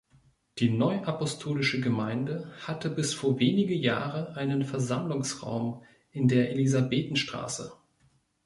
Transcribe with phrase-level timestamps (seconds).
[0.57, 7.71] Die Neuapostolische Gemeinde hatte bis vor wenige Jahre einen Versammlungsraum in der Elisabethenstraße.